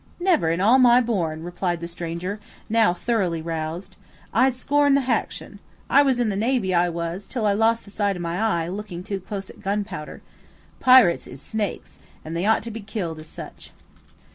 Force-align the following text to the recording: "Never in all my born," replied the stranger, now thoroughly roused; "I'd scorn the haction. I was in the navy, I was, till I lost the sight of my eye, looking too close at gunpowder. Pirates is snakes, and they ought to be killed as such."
"Never 0.19 0.49
in 0.49 0.59
all 0.59 0.79
my 0.79 0.99
born," 0.99 1.43
replied 1.43 1.79
the 1.79 1.87
stranger, 1.87 2.39
now 2.67 2.91
thoroughly 2.91 3.39
roused; 3.39 3.97
"I'd 4.33 4.55
scorn 4.55 4.95
the 4.95 5.01
haction. 5.01 5.59
I 5.91 6.01
was 6.01 6.19
in 6.19 6.29
the 6.29 6.35
navy, 6.35 6.73
I 6.73 6.89
was, 6.89 7.27
till 7.27 7.45
I 7.45 7.53
lost 7.53 7.85
the 7.85 7.91
sight 7.91 8.15
of 8.15 8.21
my 8.23 8.41
eye, 8.41 8.67
looking 8.67 9.03
too 9.03 9.19
close 9.19 9.47
at 9.51 9.61
gunpowder. 9.61 10.23
Pirates 10.79 11.27
is 11.27 11.39
snakes, 11.39 11.99
and 12.25 12.35
they 12.35 12.47
ought 12.47 12.63
to 12.63 12.71
be 12.71 12.81
killed 12.81 13.19
as 13.19 13.27
such." 13.27 13.69